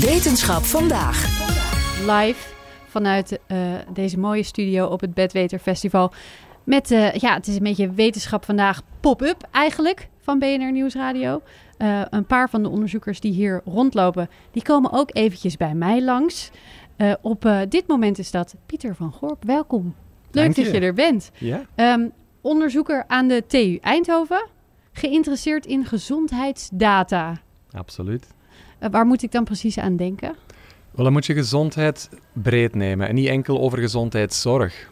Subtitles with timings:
[0.00, 1.24] Wetenschap vandaag.
[2.00, 2.54] Live
[2.86, 3.58] vanuit eh,
[3.92, 6.12] deze mooie studio op het Bedweter Festival.
[6.64, 11.42] Met, eh, ja, het is een beetje wetenschap vandaag pop-up eigenlijk van BNR Nieuwsradio.
[11.76, 16.02] Eh, een paar van de onderzoekers die hier rondlopen, die komen ook eventjes bij mij
[16.02, 16.50] langs.
[16.96, 19.44] Eh, op eh, dit moment is dat Pieter van Gorp.
[19.44, 19.84] Welkom.
[19.84, 19.94] Leuk
[20.44, 20.72] Dank dat je.
[20.72, 21.30] je er bent.
[21.38, 21.66] Ja?
[21.74, 22.08] Ehm,
[22.40, 24.46] onderzoeker aan de TU Eindhoven.
[24.92, 27.40] Geïnteresseerd in gezondheidsdata.
[27.70, 28.36] Absoluut.
[28.78, 30.36] Eh, waar moet ik dan precies aan denken?
[30.90, 34.90] Wel, dan moet je gezondheid breed nemen en niet enkel over gezondheidszorg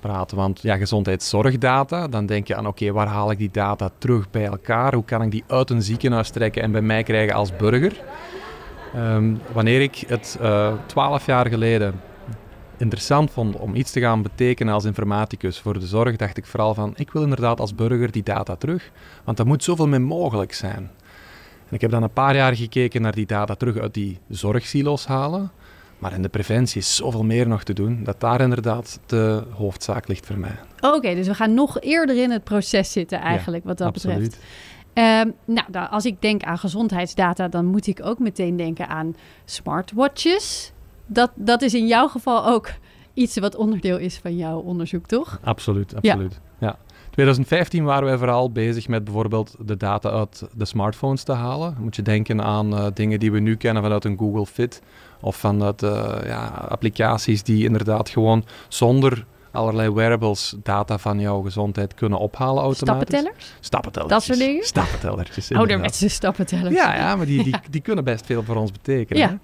[0.00, 0.36] praten.
[0.36, 4.44] Want ja, gezondheidszorgdata, dan denk je aan oké, waar haal ik die data terug bij
[4.44, 4.94] elkaar?
[4.94, 8.00] Hoe kan ik die uit een ziekenhuis trekken en bij mij krijgen als burger?
[8.94, 10.38] Ehm, wanneer ik het
[10.86, 11.94] twaalf jaar geleden
[12.80, 16.74] interessant vond om iets te gaan betekenen als informaticus voor de zorg, dacht ik vooral
[16.74, 18.90] van, ik wil inderdaad als burger die data terug,
[19.24, 20.90] want dat moet zoveel meer mogelijk zijn.
[21.68, 25.06] En ik heb dan een paar jaar gekeken naar die data terug uit die zorgsilo's
[25.06, 25.50] halen.
[25.98, 30.08] Maar in de preventie is zoveel meer nog te doen, dat daar inderdaad de hoofdzaak
[30.08, 30.58] ligt voor mij.
[30.80, 34.18] Oké, dus we gaan nog eerder in het proces zitten eigenlijk, wat dat absoluut.
[34.18, 34.44] betreft.
[34.92, 40.72] Ehm, nou, als ik denk aan gezondheidsdata, dan moet ik ook meteen denken aan smartwatches.
[41.06, 42.70] Dat, dat is in jouw geval ook
[43.14, 45.40] iets wat onderdeel is van jouw onderzoek, toch?
[45.42, 46.32] Absoluut, absoluut.
[46.32, 46.47] Ja.
[47.18, 51.74] 2015 waren wij vooral bezig met bijvoorbeeld de data uit de smartphones te halen.
[51.74, 54.82] Dan moet je denken aan eh, dingen die we nu kennen vanuit een Google Fit
[55.20, 61.94] of vanuit eh, ja, applicaties die inderdaad gewoon zonder allerlei wearables data van jouw gezondheid
[61.94, 63.08] kunnen ophalen automatisch.
[63.08, 63.54] Stappentellers?
[63.60, 64.26] Stappentellertjes.
[64.26, 64.64] Dat soort dingen?
[64.64, 65.52] Stappentellertjes.
[65.52, 66.74] Ouderwetse stappentellers.
[66.74, 69.22] Ja, ja maar die, die, die kunnen best veel voor ons betekenen.
[69.22, 69.38] Ja.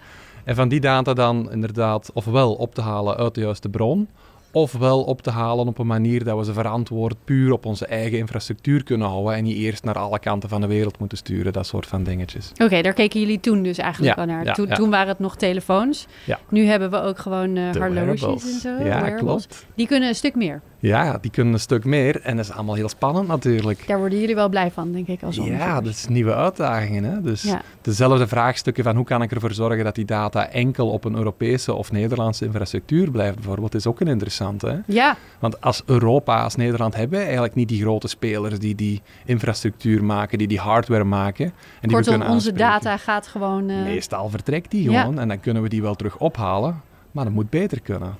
[0.44, 4.08] En van die data dan inderdaad ofwel op te halen uit de juiste bron,
[4.54, 8.18] ofwel op te halen op een manier dat we ze verantwoord puur op onze eigen
[8.18, 11.66] infrastructuur kunnen houden en niet eerst naar alle kanten van de wereld moeten sturen, dat
[11.66, 12.52] soort van dingetjes.
[12.62, 14.44] Oké, daar keken jullie toen dus eigenlijk Ja, al naar.
[14.44, 14.74] ja, toen, ja.
[14.74, 16.06] toen waren het nog telefoons.
[16.26, 16.38] Ja.
[16.48, 18.52] Nu hebben we ook gewoon eh De horloges wearables.
[18.52, 18.68] en zo.
[18.68, 19.20] Ja, wearables.
[19.46, 19.66] klopt.
[19.74, 20.62] Die kunnen een stuk meer.
[20.86, 23.84] Ja, die kunnen een stuk meer en dat is allemaal heel spannend natuurlijk.
[23.86, 25.84] Daar worden jullie wel blij van, denk ik, als Ja, onderzoekers.
[25.84, 27.04] dat is nieuwe uitdagingen.
[27.04, 27.20] Hè?
[27.20, 27.60] Dus Ja.
[27.82, 31.74] dezelfde vraagstukken van hoe kan ik ervoor zorgen dat die data enkel op een Europese
[31.74, 34.66] of Nederlandse infrastructuur blijft bijvoorbeeld, is ook een interessante.
[34.66, 34.78] Hè?
[34.86, 39.02] Ja, Want als Europa, als Nederland, hebben we eigenlijk niet die grote spelers die die
[39.24, 41.44] infrastructuur maken, die die hardware maken.
[41.46, 43.68] En die kortom, kunnen onze data gaat gewoon...
[43.68, 45.00] eh, Meestal vertrekt die Ja.
[45.00, 46.80] gewoon en dan kunnen we die wel terug ophalen,
[47.10, 48.14] maar dat moet beter kunnen.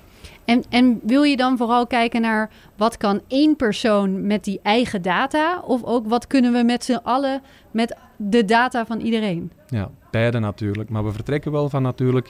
[0.45, 5.01] En, en wil je dan vooral kijken naar wat kan één persoon met die eigen
[5.01, 5.61] data?
[5.65, 7.41] Of ook wat kunnen we met z'n allen
[7.71, 9.51] met de data van iedereen?
[9.67, 10.89] Ja, beide natuurlijk.
[10.89, 12.29] Maar we vertrekken wel van natuurlijk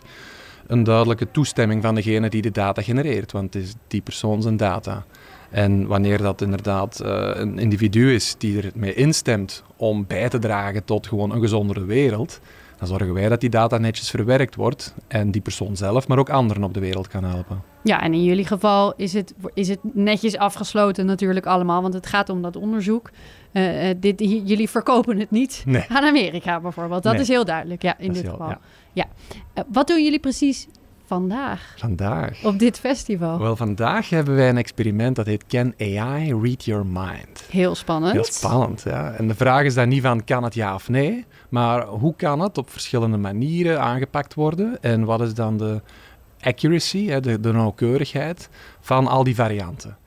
[0.67, 3.31] een duidelijke toestemming van degene die de data genereert.
[3.31, 5.05] Want het is die persoon zijn data.
[5.49, 10.85] En wanneer dat inderdaad eh, een individu is die ermee instemt om bij te dragen
[10.85, 12.39] tot gewoon een gezondere wereld,
[12.77, 16.29] dan zorgen wij dat die data netjes verwerkt wordt en die persoon zelf, maar ook
[16.29, 17.61] anderen op de wereld kan helpen.
[17.83, 22.07] Ja, en in jullie geval is het, is het netjes afgesloten natuurlijk allemaal, want het
[22.07, 23.09] gaat om dat onderzoek.
[23.51, 25.85] Eh, eh, dit, jullie verkopen het niet Nee.
[25.89, 27.03] aan Amerika bijvoorbeeld.
[27.03, 27.21] Dat Nee.
[27.21, 28.49] is heel duidelijk, ja, in dit heel- geval.
[28.49, 28.59] ja.
[28.93, 29.05] Ja.
[29.53, 30.67] Eh, wat doen jullie precies
[31.07, 32.43] vandaag Vandaag.
[32.43, 33.39] op dit festival?
[33.39, 37.43] Wel, vandaag hebben wij een experiment dat heet Can AI Read Your Mind?
[37.49, 38.13] Heel spannend.
[38.13, 39.11] Heel spannend, ja.
[39.11, 42.39] En de vraag is dan niet van kan het ja of nee, maar hoe kan
[42.39, 45.81] het op verschillende manieren aangepakt worden en wat is dan de
[46.41, 48.49] accuracy, hè, de, de nauwkeurigheid
[48.81, 49.97] van al die varianten.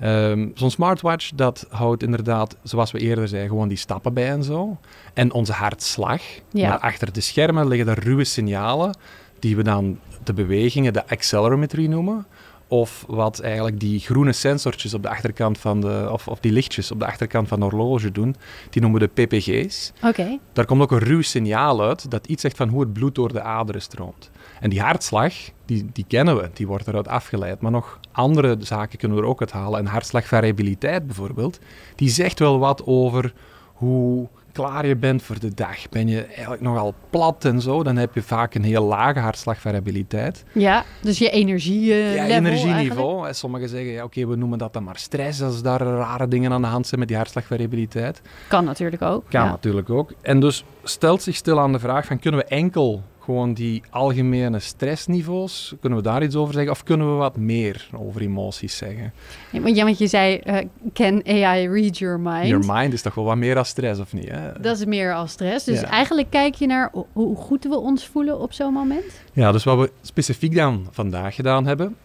[0.00, 4.44] Ehm, Zo'n smartwatch, dat houdt inderdaad, zoals we eerder zeiden, gewoon die stappen bij en
[4.44, 4.76] zo.
[5.14, 6.22] En onze hartslag.
[6.50, 6.68] Ja.
[6.68, 8.96] Maar achter de schermen liggen er ruwe signalen
[9.42, 12.26] die we dan de bewegingen, de accelerometry noemen.
[12.68, 16.92] Of wat eigenlijk die groene sensortjes op de achterkant van de, of, of die lichtjes
[16.92, 18.36] op de achterkant van de horloge doen,
[18.70, 19.92] die noemen we de ppg's.
[20.02, 23.14] Oké, Daar komt ook een ruw signaal uit dat iets zegt van hoe het bloed
[23.14, 24.30] door de aderen stroomt.
[24.60, 25.34] En die hartslag,
[25.66, 27.60] die, die kennen we, die wordt eruit afgeleid.
[27.60, 29.78] Maar nog andere zaken kunnen we er ook uit halen.
[29.78, 31.58] En hartslagvariabiliteit bijvoorbeeld,
[31.94, 33.32] die zegt wel wat over
[33.72, 37.96] hoe klaar je bent voor de dag, ben je eigenlijk nogal plat en zo, dan
[37.96, 40.44] heb je vaak een heel lage hartslagvariabiliteit.
[40.52, 43.34] Ja, dus je energie uh, ja, energieniveau.
[43.34, 46.62] Sommigen zeggen, ja, oké, we noemen dat dan maar stress als daar rare dingen aan
[46.62, 48.22] de hand zijn met die hartslagvariabiliteit.
[48.48, 49.24] Kan natuurlijk ook.
[49.28, 49.50] Kan ja.
[49.50, 50.12] natuurlijk ook.
[50.20, 54.58] En dus stelt zich stil aan de vraag van, kunnen we enkel gewoon die algemene
[54.58, 56.72] stressniveaus, kunnen we daar iets over zeggen?
[56.72, 59.12] Of kunnen we wat meer over emoties zeggen?
[59.50, 60.56] Ja, want je zei, uh,
[60.92, 62.46] can AI read your mind?
[62.46, 64.28] Your mind is toch wel wat meer als stress, of niet?
[64.28, 64.60] Hè?
[64.60, 65.64] Dat is meer als stress.
[65.64, 65.86] Dus ja.
[65.86, 69.20] eigenlijk kijk je naar hoe goed we ons voelen op zo'n moment?
[69.32, 71.96] Ja, dus wat we specifiek dan vandaag gedaan hebben,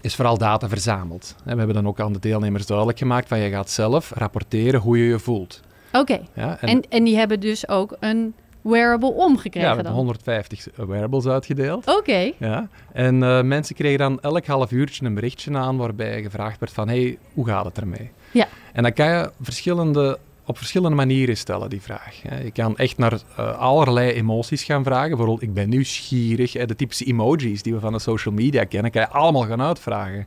[0.00, 1.34] is vooral data verzameld.
[1.44, 4.98] We hebben dan ook aan de deelnemers duidelijk gemaakt van je gaat zelf rapporteren hoe
[4.98, 5.60] je je voelt.
[5.92, 6.28] Oké, okay.
[6.34, 9.94] ja, en, en, en die hebben dus ook een wearable omgekregen ja, we hebben dan?
[9.94, 11.86] 150 wearables uitgedeeld.
[11.86, 11.98] Oké.
[11.98, 12.34] Okay.
[12.38, 16.72] Ja, en uh, mensen kregen dan elk half uurtje een berichtje aan waarbij gevraagd werd
[16.72, 18.10] van, hey, hoe gaat het ermee?
[18.30, 18.48] Ja.
[18.72, 22.22] En dan kan je verschillende, op verschillende manieren stellen, die vraag.
[22.44, 25.08] Je kan echt naar uh, allerlei emoties gaan vragen.
[25.08, 26.52] Bijvoorbeeld, ik ben nieuwsgierig.
[26.52, 30.26] De typische emojis die we van de social media kennen, kan je allemaal gaan uitvragen.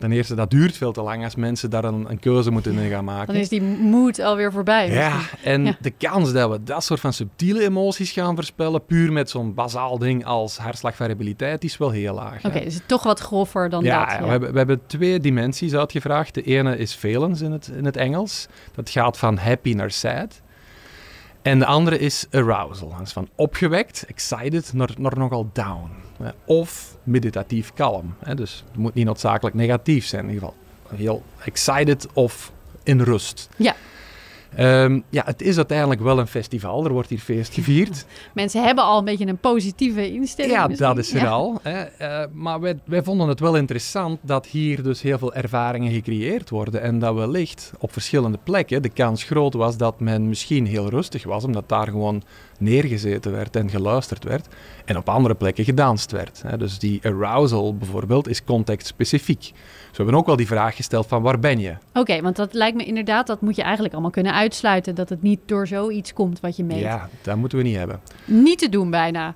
[0.00, 2.90] Ten eerste, dat duurt veel te lang als mensen daar een, een keuze moeten in
[2.90, 3.26] gaan maken.
[3.26, 4.90] Dan is die moed alweer voorbij.
[4.90, 5.76] Ja, en ja.
[5.80, 9.98] de kans dat we dat soort van subtiele emoties gaan voorspellen, puur met zo'n bazaal
[9.98, 12.36] ding als hartslagvariabiliteit, is wel heel laag.
[12.36, 14.14] Oké, okay, dus het toch wat groffer dan ja, dat.
[14.14, 16.34] Ja, we hebben, we hebben twee dimensies uitgevraagd.
[16.34, 18.46] De ene is valence in het, in het Engels.
[18.74, 20.40] Dat gaat van happy naar sad.
[21.42, 22.88] En de andere is arousal.
[22.88, 25.90] Dat is van opgewekt, excited, naar, nogal down.
[26.44, 28.14] Of meditatief kalm.
[28.34, 30.24] Dus het moet niet noodzakelijk negatief zijn.
[30.24, 32.52] In ieder geval heel excited of
[32.82, 33.48] in rust.
[33.56, 33.74] Ja.
[34.58, 36.84] Um, ja, het is uiteindelijk wel een festival.
[36.84, 38.06] Er wordt hier feest gevierd.
[38.34, 40.54] Mensen hebben al een beetje een positieve instelling.
[40.54, 40.88] Ja, misschien.
[40.88, 41.28] dat is er ja.
[41.28, 41.60] al.
[41.62, 41.84] Hè.
[42.00, 46.50] Uh, maar wij, wij vonden het wel interessant dat hier dus heel veel ervaringen gecreëerd
[46.50, 46.82] worden.
[46.82, 51.24] En dat wellicht op verschillende plekken de kans groot was dat men misschien heel rustig
[51.24, 52.22] was, omdat daar gewoon
[52.60, 54.48] neergezeten werd en geluisterd werd.
[54.84, 56.42] En op andere plekken gedanst werd.
[56.58, 59.40] Dus die arousal bijvoorbeeld is contextspecifiek.
[59.40, 59.52] Dus
[59.90, 61.70] we hebben ook wel die vraag gesteld van waar ben je?
[61.70, 64.94] Oké, okay, want dat lijkt me inderdaad, dat moet je eigenlijk allemaal kunnen uitsluiten.
[64.94, 66.78] Dat het niet door zoiets komt wat je meet.
[66.78, 68.00] Ja, dat moeten we niet hebben.
[68.24, 69.34] Niet te doen bijna.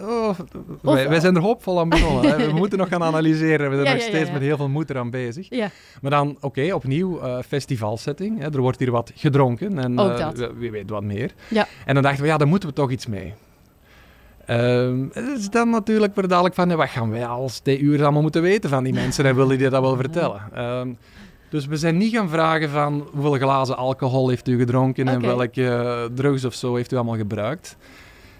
[0.00, 0.38] Oh,
[0.82, 2.36] wij, wij, zijn er hoopvol aan begonnen.
[2.36, 3.70] We moeten nog gaan analyseren.
[3.70, 5.46] We zijn ja, nog ja, steeds ja, met heel veel moed eraan bezig.
[5.50, 5.70] Ja.
[6.00, 8.38] Maar dan, oké, okay, opnieuw uh, festivalsetting.
[8.38, 8.44] Hè.
[8.44, 9.78] Er wordt hier wat gedronken.
[9.78, 10.40] En Ook dat.
[10.40, 11.34] uh, wie weet wat meer.
[11.48, 11.66] Ja.
[11.86, 13.34] En dan dachten we, ja, daar moeten we toch iets mee.
[14.50, 18.42] Um, het is dan natuurlijk weer dadelijk van, wat gaan wij als TU allemaal moeten
[18.42, 20.64] weten van die mensen en willen die dat wel vertellen?
[20.64, 20.96] Um,
[21.50, 25.62] dus we zijn niet gaan vragen van hoeveel glazen alcohol heeft u gedronken en welke
[25.62, 27.76] uh, drugs of zo heeft u allemaal gebruikt.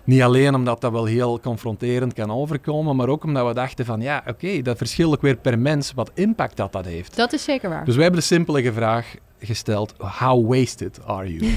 [0.05, 4.01] Niet alleen omdat dat wel heel confronterend kan overkomen, maar ook omdat we dachten van
[4.01, 7.17] ja, oké, dat verschilt ook weer per mens wat impact dat dat heeft.
[7.17, 7.85] Dat is zeker waar.
[7.85, 11.51] Dus wij hebben de simpele vraag gesteld, how wasted are you?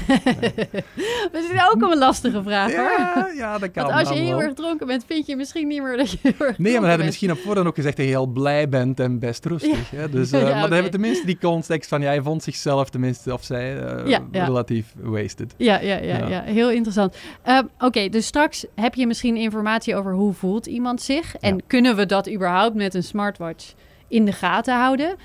[1.32, 2.90] Dat is ook een lastige vraag hoor.
[2.98, 5.82] ja, ja, dat kan Want als je heel erg dronken bent, vind je misschien niet
[5.82, 7.04] meer dat je heel erg Nee, maar we hadden bent.
[7.04, 9.90] misschien op voorhand ook gezegd dat je heel blij bent en best rustig.
[9.90, 10.08] Hè?
[10.10, 13.32] Dus, Ja, uh, maar dan hebben we tenminste die context van, jij vond zichzelf tenminste,
[13.32, 15.54] of zij, eh, relatief wasted.
[15.56, 16.42] Ja, ja, ja, Ja.
[16.42, 17.16] heel interessant.
[17.42, 21.36] Ehm, Oké, dus straks heb je misschien informatie over hoe voelt iemand zich.
[21.36, 23.72] En kunnen we dat überhaupt met een smartwatch
[24.08, 25.16] in de gaten houden?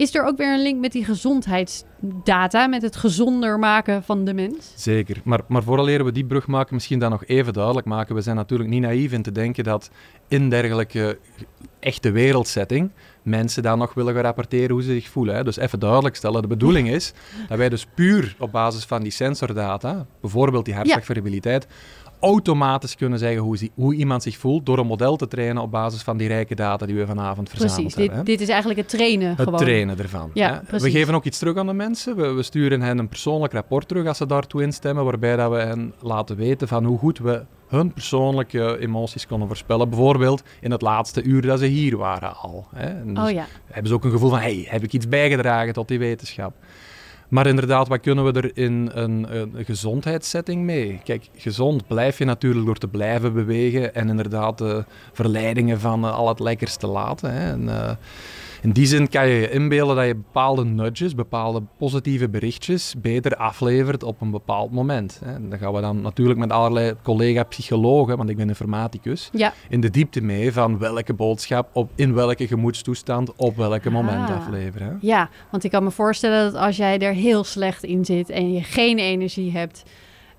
[0.00, 4.34] Is er ook weer een link met die gezondheidsdata, met het gezonder maken van de
[4.34, 4.72] mens?
[4.74, 5.20] Zeker.
[5.24, 8.14] Maar, maar vooraleer we die brug maken, misschien dan nog even duidelijk maken.
[8.14, 9.90] We zijn natuurlijk niet naïef in te denken dat
[10.28, 11.18] in dergelijke
[11.80, 12.90] echte wereldsetting
[13.22, 15.34] mensen dan nog willen gaan rapporteren hoe ze zich voelen.
[15.34, 15.44] Hè.
[15.44, 17.12] Dus even duidelijk stellen, de bedoeling is
[17.48, 21.66] dat wij dus puur op basis van die sensordata, bijvoorbeeld die hartslagvariabiliteit,
[22.20, 26.02] automatisch kunnen zeggen hoe, hoe iemand zich voelt door een model te trainen op basis
[26.02, 28.16] van die rijke data die we vanavond verzameld Precies, hebben.
[28.16, 28.32] dit, hè.
[28.32, 29.58] dit is eigenlijk het trainen Het gewoon.
[29.58, 30.30] trainen ervan.
[30.34, 30.60] Ja.
[30.60, 30.92] We precies.
[30.92, 32.16] geven ook iets terug aan de mensen.
[32.16, 35.56] We, we sturen hen een persoonlijk rapport terug als ze daartoe instemmen, waarbij dat we
[35.56, 39.88] hen laten weten van hoe goed we hun persoonlijke emoties konden voorspellen.
[39.88, 42.66] Bijvoorbeeld in het laatste uur dat ze hier waren al.
[42.74, 42.86] Hè.
[42.86, 45.72] En dus Oh ja, hebben ze ook een gevoel van, hey, heb ik iets bijgedragen
[45.72, 46.52] tot die wetenschap?
[47.30, 51.00] Maar inderdaad, wat kunnen we er in een, een gezondheidssetting mee?
[51.04, 56.14] Kijk, gezond blijf je natuurlijk door te blijven bewegen en inderdaad de verleidingen van eh,
[56.14, 57.32] al het lekkers te laten.
[57.32, 57.50] Hè.
[57.50, 57.90] En, eh,
[58.62, 63.36] in die zin kan je je inbeelden dat je bepaalde nudges, bepaalde positieve berichtjes beter
[63.36, 65.20] aflevert op een bepaald moment.
[65.24, 65.34] Hè.
[65.34, 69.52] En dan gaan we dan natuurlijk met allerlei collega-psychologen, want ik ben informaticus, ja.
[69.68, 74.36] in de diepte mee van welke boodschap op, in welke gemoedstoestand op welke moment Ah.
[74.36, 74.88] afleveren.
[74.88, 74.94] hè.
[75.00, 78.52] ja, want ik kan me voorstellen dat als jij er heel slecht in zit en
[78.52, 79.82] je geen energie hebt,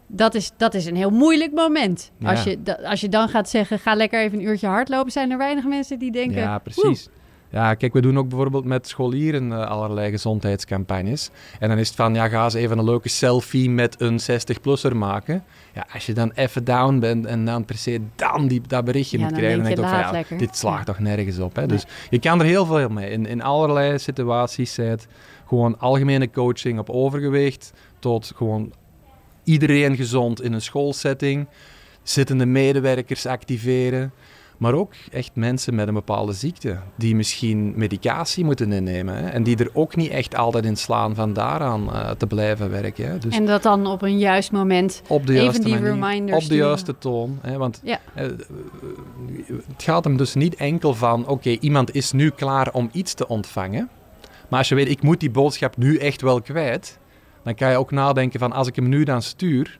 [0.07, 2.11] dat is, dat is een heel moeilijk moment.
[2.23, 5.37] Als, je, als je dan gaat zeggen, ga lekker even een uurtje hardlopen, zijn er
[5.37, 7.09] weinig mensen die denken, Ja, precies.
[7.51, 11.29] Ja, kijk, we doen ook bijvoorbeeld met scholieren uh, allerlei gezondheidscampagnes.
[11.59, 14.95] En dan is het van, ja, ga eens even een leuke selfie met een 60-plusser
[14.95, 15.43] maken.
[15.73, 19.17] Ja, als je dan even down bent en dan per se dan die, dat berichtje
[19.17, 21.55] Ja, moet dan krijgen, dan denk denk je, van, ja, dit slaagt toch nergens op.
[21.55, 21.65] Hè?
[21.65, 21.69] Nee.
[21.69, 23.09] Dus je kan er heel veel mee.
[23.09, 25.07] In, in allerlei situaties, zij het
[25.47, 28.73] gewoon algemene coaching op overgewicht, tot gewoon
[29.43, 31.47] iedereen gezond in een schoolsetting,
[32.03, 34.11] zittende medewerkers activeren.
[34.61, 39.15] Maar ook echt mensen met een bepaalde ziekte, die misschien medicatie moeten innemen.
[39.15, 42.69] Hè, en die er ook niet echt altijd in slaan van daaraan eh, te blijven
[42.69, 43.05] werken.
[43.09, 43.17] Hè.
[43.17, 45.01] Dus En dat dan op een juist moment.
[45.07, 47.39] op de even juiste die manier, reminder op de juiste toon.
[47.41, 47.99] Hè, want Ja.
[48.13, 48.25] eh,
[49.67, 53.27] het gaat hem dus niet enkel van, oké, iemand is nu klaar om iets te
[53.27, 53.89] ontvangen.
[54.49, 56.99] Maar als je weet, ik moet die boodschap nu echt wel kwijt,
[57.43, 59.79] dan kan je ook nadenken van, als ik hem nu dan stuur,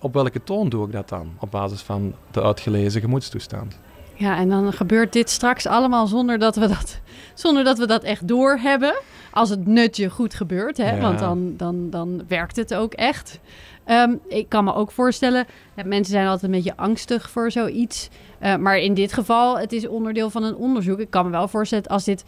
[0.00, 1.32] op welke toon doe ik dat dan?
[1.38, 3.78] Op basis van de uitgelezen gemoedstoestand.
[4.20, 7.00] Ja, en dan gebeurt dit straks allemaal zonder dat we dat,
[7.34, 8.94] zonder dat, we dat echt doorhebben.
[9.32, 10.94] Als het nutje goed gebeurt, hè?
[10.94, 11.00] Ja.
[11.00, 13.40] want dan, dan, dan werkt het ook echt.
[13.84, 15.46] Ehm, ik kan me ook voorstellen,
[15.84, 18.08] mensen zijn altijd een beetje angstig voor zoiets.
[18.38, 20.98] Eh, maar in dit geval, het is onderdeel van een onderzoek.
[20.98, 22.24] Ik kan me wel voorstellen, als dit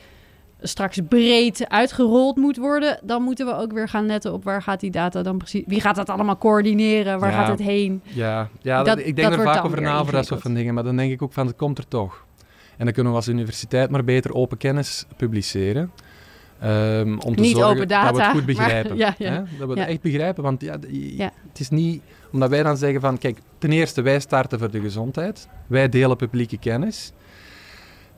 [0.62, 4.80] straks breed uitgerold moet worden, dan moeten we ook weer gaan letten op waar gaat
[4.80, 5.62] die data dan precies.
[5.66, 7.18] Wie gaat dat allemaal coördineren?
[7.20, 7.36] Waar Ja.
[7.44, 8.02] gaat het heen?
[8.02, 10.74] Ja, ja Dat- ik dat denk er vaak over na voor dat soort van dingen,
[10.74, 12.24] maar dan denk ik ook van, het komt er toch.
[12.76, 15.90] En dan kunnen we als universiteit maar beter open kennis publiceren.
[16.60, 18.96] ehm, om te Niet zorgen open data, dat we het goed maar- begrijpen.
[18.96, 19.30] ja, ja.
[19.30, 19.42] Hè?
[19.58, 20.78] Dat we het echt begrijpen, want Ja.
[21.48, 22.02] het is niet...
[22.32, 25.48] Omdat wij dan zeggen van, kijk, ten eerste, wij starten voor de gezondheid.
[25.66, 27.12] Wij delen publieke kennis.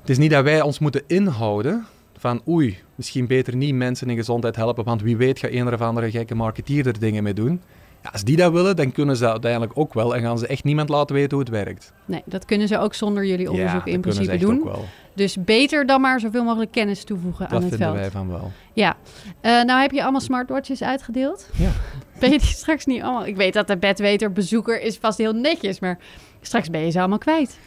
[0.01, 1.87] Het is niet dat wij ons moeten inhouden
[2.25, 5.81] van oei, misschien beter niet mensen in gezondheid helpen, want wie weet gaat een of
[5.81, 7.61] andere gekke marketeer er dingen mee doen.
[8.03, 10.47] Ja, als die dat willen, dan kunnen ze dat uiteindelijk ook wel en gaan ze
[10.47, 11.93] echt niemand laten weten hoe het werkt.
[12.05, 14.71] Nee, dat kunnen ze ook zonder jullie onderzoek ja, in dat principe doen.
[15.15, 18.01] Dus beter dan maar zoveel mogelijk kennis toevoegen Dat aan het vinden veld.
[18.01, 18.53] wij van wel.
[18.73, 18.97] Ja.
[19.41, 21.49] Eh, nou heb je allemaal smartwatches uitgedeeld.
[21.57, 21.71] Ja.
[22.21, 23.27] Ben je die straks niet allemaal...
[23.27, 25.99] Ik weet dat de bedweter bezoeker is vast heel netjes, maar
[26.41, 27.59] straks ben je ze allemaal kwijt.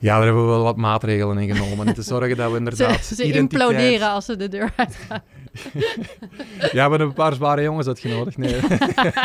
[0.00, 1.86] Ja, daar hebben we wel wat maatregelen in genomen.
[1.86, 5.22] En te zorgen dat we Ze, inderdaad ze identiteit- imploderen als ze de deur uitgaan.
[6.58, 8.36] Ja, we hebben een paar zware jongens uitgenodigd.
[8.36, 8.56] Nee,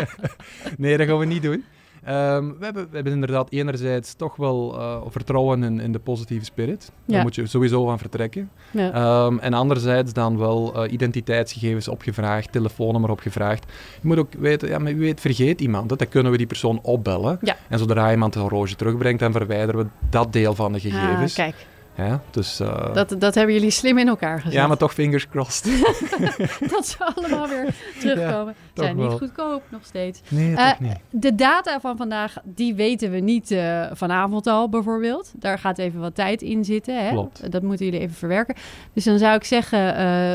[0.77, 1.63] nee dat gaan we niet doen.
[2.04, 6.46] Ehm, we, hebben, we hebben inderdaad enerzijds toch wel eh, vertrouwen in, in de positieve
[6.46, 6.92] spirit.
[7.06, 7.24] Daar Ja.
[7.24, 8.50] moet je sowieso van vertrekken.
[8.72, 8.92] Ja.
[8.92, 13.66] Ehm, en anderzijds dan wel eh, identiteitsgegevens opgevraagd, telefoonnummer opgevraagd.
[14.02, 16.48] Je moet ook weten, ja, maar wie weet vergeet iemand het, dan kunnen we die
[16.48, 17.38] persoon opbellen.
[17.42, 17.56] Ja.
[17.70, 21.34] En zodra iemand een horloge terugbrengt, dan verwijderen we dat deel van de Ah, gegevens.
[21.34, 21.56] kijk,
[21.98, 24.54] Ja, dus, eh, dat, dat hebben jullie slim in elkaar gezet.
[24.54, 25.66] ja, maar toch fingers crossed.
[26.74, 28.56] Dat ze allemaal weer terugkomen.
[28.74, 29.18] Zijn niet wel.
[29.18, 30.22] goedkoop, nog steeds.
[30.28, 30.98] Nee, Eh, toch niet.
[31.10, 35.32] De data van vandaag, die weten we niet eh, vanavond al bijvoorbeeld.
[35.36, 37.04] Daar gaat even wat tijd in zitten.
[37.06, 37.10] Hè?
[37.10, 37.52] Klopt.
[37.52, 38.56] Dat moeten jullie even verwerken.
[38.94, 39.82] Dus dan zou ik zeggen,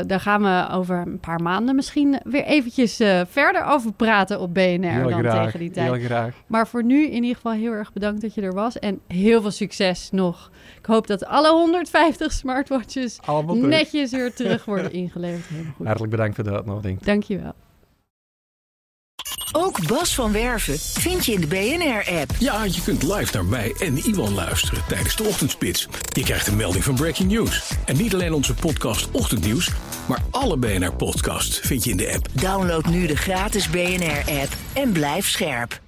[0.07, 2.95] daar gaan we over een paar maanden misschien weer eventjes
[3.29, 5.91] verder over praten op BNR Heel dan graag, tegen die tijd.
[5.91, 6.33] heel graag.
[6.47, 8.79] Maar voor nu in ieder geval heel erg bedankt dat je er was.
[8.79, 10.51] En heel veel succes nog.
[10.79, 13.19] Ik hoop dat alle 150 smartwatches
[13.53, 15.45] netjes weer terug worden ingeleverd.
[15.83, 16.99] Hartelijk bedankt voor de uitnodiging.
[16.99, 17.53] Dankjewel.
[19.51, 22.31] Ook Bas van Werven vind je in de BNR-app.
[22.39, 25.87] Ja, je kunt live naar mij en Iwan luisteren tijdens de ochtendspits.
[26.13, 27.71] Je krijgt een melding van Breaking News.
[27.85, 29.71] En niet alleen onze podcast Ochtendnieuws,
[30.07, 32.27] maar alle BNR-podcasts vind je in de app.
[32.33, 35.79] Download nu de gratis BNR-app en blijf scherp.